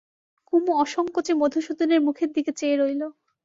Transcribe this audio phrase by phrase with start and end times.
[0.47, 3.01] কুমু অসংকোচে মধুসূদনের মুখের দিকে চেয়ে রইল।